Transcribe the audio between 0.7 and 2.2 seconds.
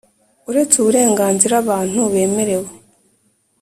uburenganzira abantu